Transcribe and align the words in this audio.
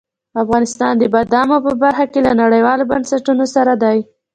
افغانستان 0.43 0.93
د 0.97 1.03
بادامو 1.13 1.57
په 1.65 1.71
برخه 1.81 2.05
کې 2.11 2.19
له 2.27 2.31
نړیوالو 2.41 2.89
بنسټونو 2.91 3.45
سره 3.55 3.73
دی. 3.83 3.97